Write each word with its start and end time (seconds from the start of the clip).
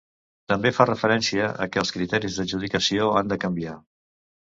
També 0.53 0.71
fa 0.77 0.87
referència 0.91 1.51
a 1.65 1.69
que 1.75 1.83
els 1.83 1.95
criteris 1.99 2.41
d’adjudicació 2.41 3.15
han 3.21 3.33
de 3.35 3.43
canviar. 3.49 3.81